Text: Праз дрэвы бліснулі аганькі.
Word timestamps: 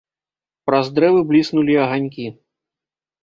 Праз 0.69 0.89
дрэвы 0.99 1.19
бліснулі 1.31 1.77
аганькі. 1.83 2.25